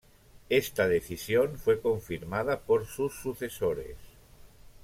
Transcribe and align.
Esta 0.49 0.87
decisión 0.87 1.59
fue 1.59 1.79
confirmada 1.79 2.61
por 2.61 2.87
sus 2.87 3.13
sucesores. 3.21 3.97